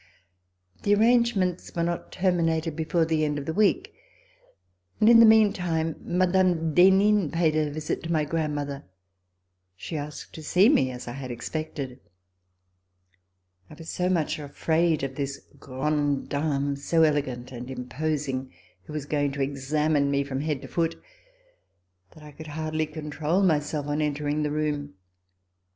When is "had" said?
11.11-11.29